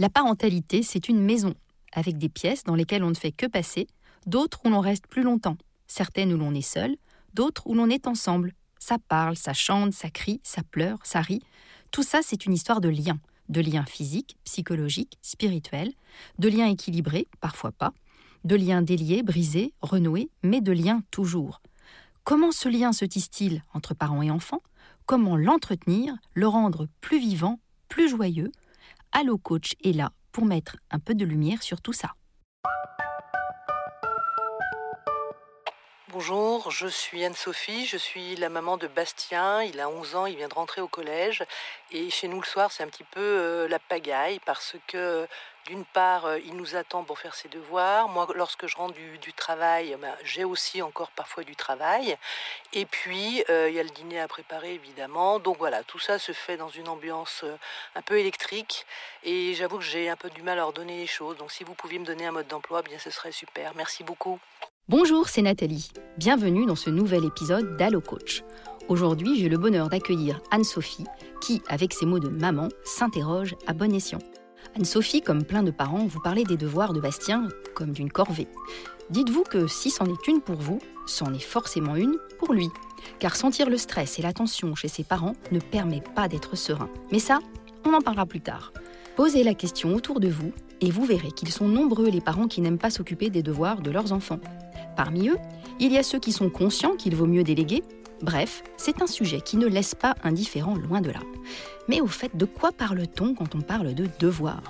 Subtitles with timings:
[0.00, 1.54] La parentalité, c'est une maison,
[1.92, 3.88] avec des pièces dans lesquelles on ne fait que passer,
[4.26, 5.56] d'autres où l'on reste plus longtemps,
[5.88, 6.96] certaines où l'on est seul,
[7.34, 8.54] d'autres où l'on est ensemble.
[8.78, 11.42] Ça parle, ça chante, ça crie, ça pleure, ça rit.
[11.90, 15.92] Tout ça, c'est une histoire de liens, de liens physiques, psychologiques, spirituels,
[16.38, 17.92] de liens équilibrés, parfois pas,
[18.44, 21.60] de liens déliés, brisés, renoués, mais de liens toujours.
[22.22, 24.62] Comment ce lien se tisse-t-il entre parents et enfants?
[25.06, 28.52] Comment l'entretenir, le rendre plus vivant, plus joyeux
[29.12, 32.14] Allo Coach est là pour mettre un peu de lumière sur tout ça.
[36.18, 40.34] Bonjour, je suis Anne-Sophie, je suis la maman de Bastien, il a 11 ans, il
[40.34, 41.44] vient de rentrer au collège.
[41.92, 45.28] Et chez nous le soir c'est un petit peu euh, la pagaille parce que
[45.66, 49.32] d'une part euh, il nous attend pour faire ses devoirs, moi lorsque je rentre du,
[49.32, 52.18] travail ben, j'ai aussi encore parfois du travail.
[52.72, 56.18] Et puis euh, il y a le dîner à préparer évidemment, donc voilà tout ça
[56.18, 57.44] se fait dans une ambiance
[57.94, 58.86] un peu électrique.
[59.22, 61.36] Et j'avoue que j'ai un peu du mal à ordonner les choses.
[61.36, 64.40] Donc si vous pouviez me donner un mode d'emploi bien ce serait super, merci beaucoup.
[64.90, 65.90] Bonjour, c'est Nathalie.
[66.16, 68.42] Bienvenue dans ce nouvel épisode d'Allo Coach.
[68.88, 71.04] Aujourd'hui, j'ai le bonheur d'accueillir Anne-Sophie,
[71.42, 74.20] qui, avec ses mots de maman, s'interroge à bon escient.
[74.76, 78.48] Anne-Sophie, comme plein de parents, vous parlez des devoirs de Bastien comme d'une corvée.
[79.10, 82.70] Dites-vous que si c'en est une pour vous, c'en est forcément une pour lui.
[83.18, 86.88] Car sentir le stress et la tension chez ses parents ne permet pas d'être serein.
[87.12, 87.40] Mais ça,
[87.84, 88.72] on en parlera plus tard.
[89.16, 92.62] Posez la question autour de vous et vous verrez qu'ils sont nombreux les parents qui
[92.62, 94.40] n'aiment pas s'occuper des devoirs de leurs enfants.
[94.98, 95.38] Parmi eux,
[95.78, 97.84] il y a ceux qui sont conscients qu'il vaut mieux déléguer.
[98.20, 101.20] Bref, c'est un sujet qui ne laisse pas indifférent loin de là.
[101.86, 104.60] Mais au fait, de quoi parle-t-on quand on parle de devoir?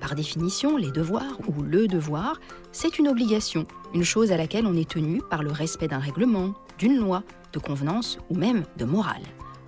[0.00, 4.76] Par définition, les devoirs ou le devoir, c'est une obligation, une chose à laquelle on
[4.76, 9.24] est tenu par le respect d'un règlement, d'une loi, de convenance ou même de morale.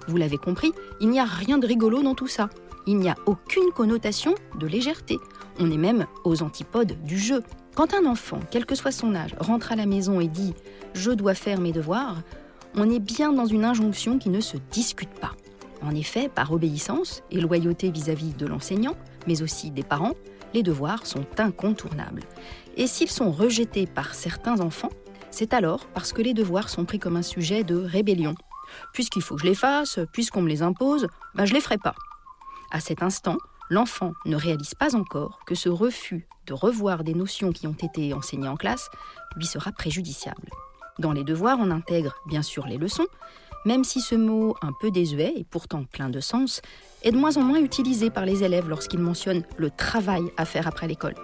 [0.07, 2.51] Vous l'avez compris, il n'y a rien de rigolo dans tout ça.
[2.87, 5.19] Il n'y a aucune connotation de légèreté.
[5.59, 7.43] On est même aux antipodes du jeu.
[7.75, 10.51] Quand un enfant, quel que soit son âge, rentre à la maison et dit⁇
[10.95, 12.19] Je dois faire mes devoirs⁇
[12.77, 15.33] on est bien dans une injonction qui ne se discute pas.
[15.83, 18.97] En effet, par obéissance et loyauté vis-à-vis de l'enseignant,
[19.29, 20.15] mais aussi des parents,
[20.55, 22.23] les devoirs sont incontournables.
[22.77, 24.91] Et s'ils sont rejetés par certains enfants,
[25.31, 28.35] c'est alors parce que les devoirs sont pris comme un sujet de rébellion.
[28.93, 31.95] Puisqu'il faut que je les fasse, puisqu'on me les impose, ben je les ferai pas.
[32.71, 33.37] À cet instant,
[33.71, 38.13] l'enfant ne réalise pas encore que ce refus de revoir des notions qui ont été
[38.13, 38.91] enseignées en classe
[39.37, 40.51] lui sera préjudiciable.
[40.99, 43.07] Dans les devoirs, on intègre bien sûr les leçons,
[43.65, 46.61] même si ce mot un peu désuet et pourtant plein de sens
[47.03, 50.69] est de moins en moins utilisé par les élèves lorsqu'ils mentionnent le travail à faire
[50.69, 51.15] après l'école.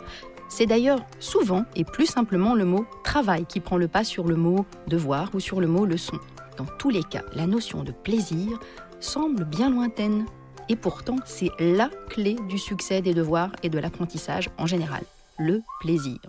[0.48, 4.36] C'est d'ailleurs souvent et plus simplement le mot travail qui prend le pas sur le
[4.36, 6.18] mot devoir ou sur le mot leçon.
[6.56, 8.58] Dans tous les cas, la notion de plaisir
[8.98, 10.26] semble bien lointaine
[10.70, 15.02] et pourtant, c'est la clé du succès des devoirs et de l'apprentissage en général,
[15.36, 16.20] le plaisir.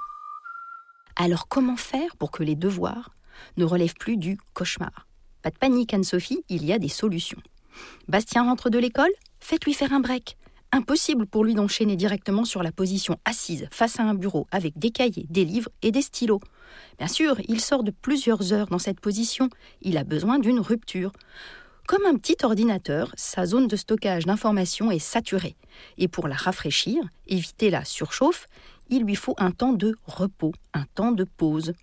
[1.16, 3.12] Alors comment faire pour que les devoirs
[3.58, 5.08] ne relèvent plus du cauchemar?
[5.44, 7.42] Pas de panique Anne-Sophie, il y a des solutions.
[8.08, 9.12] Bastien rentre de l'école?
[9.40, 10.38] Faites-lui faire un break.
[10.72, 14.90] Impossible pour lui d'enchaîner directement sur la position assise face à un bureau avec des
[14.90, 16.42] cahiers, des livres et des stylos.
[16.98, 19.50] Bien sûr, il sort de plusieurs heures dans cette position.
[19.82, 21.12] Il a besoin d'une rupture.
[21.88, 25.56] Comme un petit ordinateur, sa zone de stockage d'informations est saturée.
[25.98, 28.48] Et pour la rafraîchir, éviter la surchauffe,
[28.90, 31.74] il lui faut un temps de repos, un temps de pause.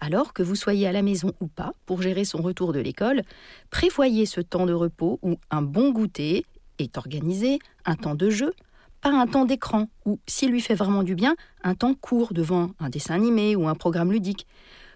[0.00, 3.22] Alors que vous soyez à la maison ou pas, pour gérer son retour de l'école,
[3.70, 6.44] prévoyez ce temps de repos où un bon goûter
[6.78, 8.52] est organisé, un temps de jeu,
[9.00, 12.70] pas un temps d'écran, ou, s'il lui fait vraiment du bien, un temps court devant
[12.80, 14.46] un dessin animé ou un programme ludique.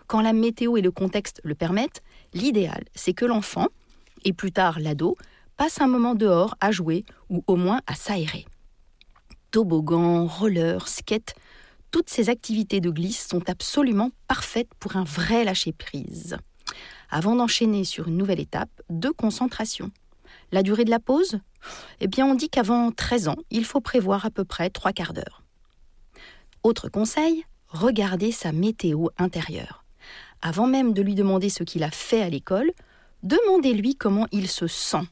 [0.07, 2.03] Quand la météo et le contexte le permettent,
[2.35, 3.69] l'idéal, c'est que l'enfant,
[4.25, 5.17] et plus tard l'ado,
[5.57, 8.47] passe un moment dehors à jouer ou au moins à s'aérer.
[9.51, 11.35] Toboggan, roller, skate,
[11.91, 16.39] toutes ces activités de glisse sont absolument parfaites pour un vrai lâcher-prise.
[17.11, 19.91] Avant d'enchaîner sur une nouvelle étape de concentration.
[20.53, 21.39] La durée de la pause?
[22.01, 25.13] Eh bien, on dit qu'avant 13 ans, il faut prévoir à peu près trois quarts
[25.13, 25.43] d'heure.
[26.63, 29.85] Autre conseil, regardez sa météo intérieure.
[30.41, 32.73] Avant même de lui demander ce qu'il a fait à l'école,
[33.23, 35.07] Demandez-lui comment il se sent.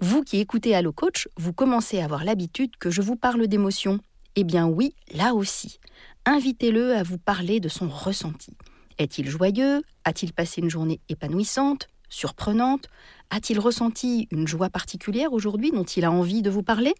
[0.00, 4.00] Vous qui écoutez Allo Coach, vous commencez à avoir l'habitude que je vous parle d'émotions.
[4.34, 5.78] Eh bien oui, là aussi.
[6.24, 8.56] Invitez-le à vous parler de son ressenti.
[8.96, 9.82] Est-il joyeux?
[10.04, 11.88] A-t-il passé une journée épanouissante?
[12.08, 12.88] Surprenante?
[13.28, 16.94] A-t-il ressenti une joie particulière aujourd'hui dont il a envie de vous parler?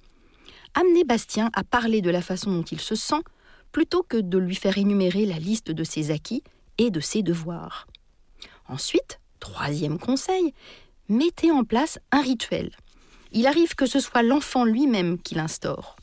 [0.75, 3.23] Amenez Bastien à parler de la façon dont il se sent
[3.73, 6.43] plutôt que de lui faire énumérer la liste de ses acquis
[6.77, 7.87] et de ses devoirs.
[8.69, 10.55] Ensuite, troisième conseil,
[11.09, 12.71] mettez en place un rituel.
[13.33, 15.97] Il arrive que ce soit l'enfant lui-même qui l'instaure,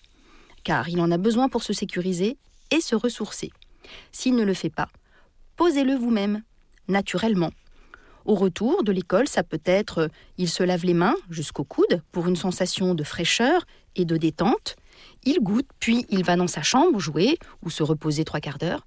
[0.64, 2.38] car il en a besoin pour se sécuriser
[2.72, 3.52] et se ressourcer.
[4.12, 4.90] S'il ne le fait pas,
[5.56, 6.44] posez-le vous-même,
[6.88, 7.52] naturellement.
[8.26, 10.08] Au retour de l'école, ça peut être euh,
[10.38, 14.76] il se lave les mains jusqu'au coude pour une sensation de fraîcheur et de détente.
[15.24, 18.86] Il goûte, puis il va dans sa chambre jouer ou se reposer trois quarts d'heure.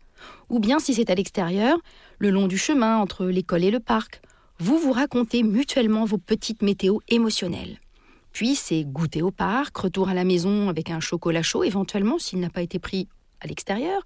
[0.50, 1.78] Ou bien, si c'est à l'extérieur,
[2.18, 4.20] le long du chemin entre l'école et le parc,
[4.60, 7.80] vous vous racontez mutuellement vos petites météos émotionnelles.
[8.32, 12.40] Puis c'est goûter au parc, retour à la maison avec un chocolat chaud éventuellement s'il
[12.40, 13.08] n'a pas été pris
[13.40, 14.02] à l'extérieur,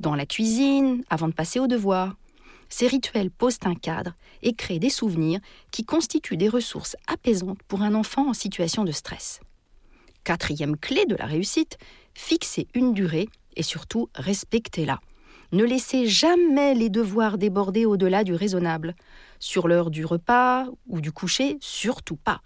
[0.00, 2.16] dans la cuisine, avant de passer au devoir.
[2.70, 5.40] Ces rituels posent un cadre et créent des souvenirs
[5.70, 9.40] qui constituent des ressources apaisantes pour un enfant en situation de stress.
[10.24, 11.76] Quatrième clé de la réussite,
[12.14, 15.00] fixez une durée et surtout respectez-la.
[15.52, 18.94] Ne laissez jamais les devoirs déborder au-delà du raisonnable.
[19.38, 22.40] Sur l'heure du repas ou du coucher, surtout pas.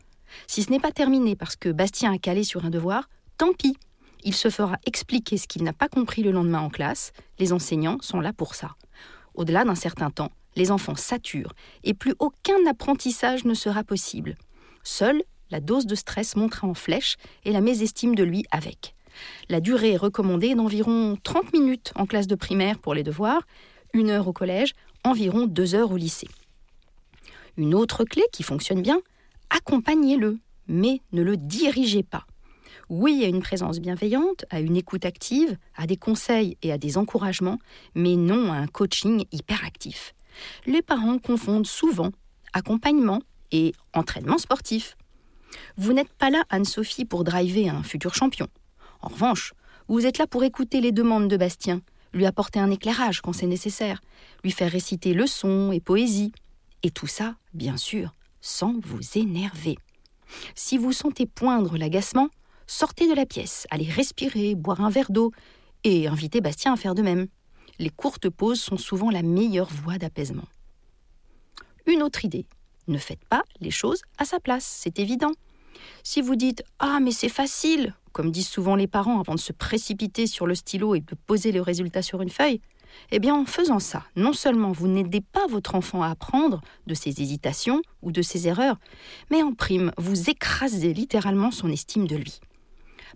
[0.48, 3.08] Si ce n'est pas terminé parce que Bastien a calé sur un devoir,
[3.38, 3.76] tant pis.
[4.24, 7.12] Il se fera expliquer ce qu'il n'a pas compris le lendemain en classe.
[7.38, 8.74] Les enseignants sont là pour ça.
[9.34, 11.54] Au-delà d'un certain temps, les enfants saturent
[11.84, 14.36] et plus aucun apprentissage ne sera possible.
[14.82, 18.95] Seule la dose de stress montera en flèche et la mésestime de lui avec.
[19.48, 23.42] La durée recommandée est d'environ 30 minutes en classe de primaire pour les devoirs,
[23.92, 24.74] une heure au collège,
[25.04, 26.28] environ deux heures au lycée.
[27.56, 29.00] Une autre clé qui fonctionne bien,
[29.50, 32.26] accompagnez-le, mais ne le dirigez pas.
[32.88, 36.98] Oui à une présence bienveillante, à une écoute active, à des conseils et à des
[36.98, 37.58] encouragements,
[37.94, 40.14] mais non à un coaching hyperactif.
[40.66, 42.10] Les parents confondent souvent
[42.52, 43.22] accompagnement
[43.52, 44.96] et entraînement sportif.
[45.76, 48.48] Vous n'êtes pas là, Anne-Sophie, pour driver un futur champion.
[49.06, 49.54] En revanche,
[49.86, 51.80] vous êtes là pour écouter les demandes de Bastien,
[52.12, 54.00] lui apporter un éclairage quand c'est nécessaire,
[54.42, 56.32] lui faire réciter leçons et poésie.
[56.82, 59.78] Et tout ça, bien sûr, sans vous énerver.
[60.56, 62.30] Si vous sentez poindre l'agacement,
[62.66, 65.30] sortez de la pièce, allez respirer, boire un verre d'eau
[65.84, 67.28] et invitez Bastien à faire de même.
[67.78, 70.48] Les courtes pauses sont souvent la meilleure voie d'apaisement.
[71.86, 72.46] Une autre idée,
[72.88, 75.30] ne faites pas les choses à sa place, c'est évident.
[76.02, 79.52] Si vous dites Ah, mais c'est facile, comme disent souvent les parents avant de se
[79.52, 82.62] précipiter sur le stylo et de poser le résultat sur une feuille,
[83.10, 86.94] eh bien en faisant ça, non seulement vous n'aidez pas votre enfant à apprendre de
[86.94, 88.78] ses hésitations ou de ses erreurs,
[89.30, 92.40] mais en prime, vous écrasez littéralement son estime de lui.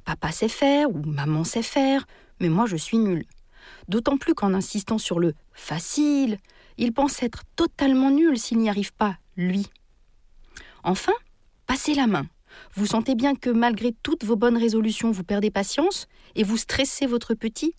[0.04, 2.06] Papa sait faire ou maman sait faire,
[2.38, 3.24] mais moi je suis nul.
[3.88, 6.36] D'autant plus qu'en insistant sur le facile,
[6.76, 9.66] il pense être totalement nul s'il n'y arrive pas, lui.
[10.84, 11.14] Enfin,
[11.66, 12.26] passez la main.
[12.74, 17.06] Vous sentez bien que malgré toutes vos bonnes résolutions, vous perdez patience et vous stressez
[17.06, 17.74] votre petit?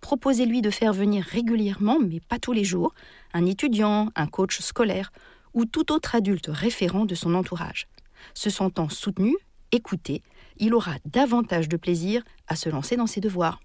[0.00, 2.94] Proposez-lui de faire venir régulièrement, mais pas tous les jours,
[3.34, 5.12] un étudiant, un coach scolaire
[5.52, 7.86] ou tout autre adulte référent de son entourage.
[8.34, 9.36] Se sentant soutenu,
[9.72, 10.22] écouté,
[10.58, 13.60] il aura davantage de plaisir à se lancer dans ses devoirs.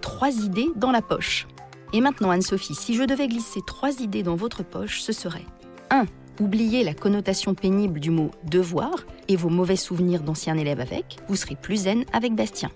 [0.00, 1.46] Trois idées dans la poche.
[1.92, 5.46] Et maintenant, Anne-Sophie, si je devais glisser trois idées dans votre poche, ce serait
[5.90, 6.06] 1.
[6.38, 11.36] Oubliez la connotation pénible du mot devoir et vos mauvais souvenirs d'anciens élèves avec, vous
[11.36, 12.70] serez plus zen avec Bastien.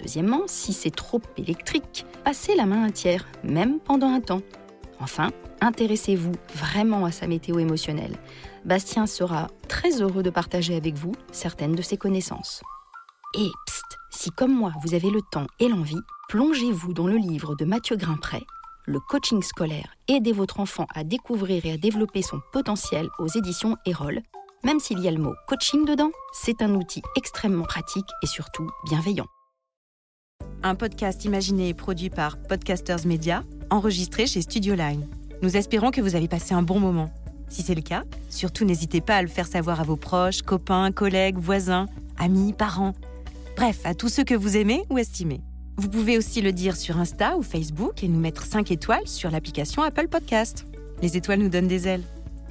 [0.00, 4.40] Deuxièmement, si c'est trop électrique, passez la main à tiers, même pendant un temps.
[4.98, 8.16] Enfin, intéressez-vous vraiment à sa météo émotionnelle.
[8.64, 12.62] Bastien sera très heureux de partager avec vous certaines de ses connaissances.
[13.34, 17.56] Et pst, si comme moi vous avez le temps et l'envie, plongez-vous dans le livre
[17.56, 18.44] de Mathieu Grimpret,
[18.84, 23.76] Le coaching scolaire, aidez votre enfant à découvrir et à développer son potentiel aux éditions
[23.86, 24.22] Erol.
[24.64, 28.68] Même s'il y a le mot coaching dedans, c'est un outil extrêmement pratique et surtout
[28.86, 29.28] bienveillant.
[30.64, 35.08] Un podcast imaginé et produit par Podcasters Media, enregistré chez Studio Line.
[35.42, 37.12] Nous espérons que vous avez passé un bon moment.
[37.46, 40.90] Si c'est le cas, surtout n'hésitez pas à le faire savoir à vos proches, copains,
[40.90, 41.86] collègues, voisins,
[42.18, 42.94] amis, parents.
[43.56, 45.40] Bref, à tous ceux que vous aimez ou estimez.
[45.76, 49.30] Vous pouvez aussi le dire sur Insta ou Facebook et nous mettre 5 étoiles sur
[49.30, 50.66] l'application Apple Podcast.
[51.00, 52.04] Les étoiles nous donnent des ailes.